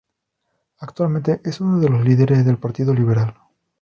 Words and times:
Actualmente 0.79 1.41
es 1.45 1.61
uno 1.61 1.79
de 1.79 1.87
los 1.89 2.03
líderes 2.03 2.43
del 2.43 2.57
Partido 2.57 2.91
Liberal. 2.91 3.35